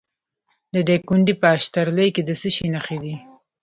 [0.73, 3.15] د دایکنډي په اشترلي کې د څه شي نښې دي؟